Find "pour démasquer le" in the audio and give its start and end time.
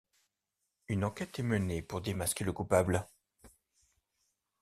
1.83-2.53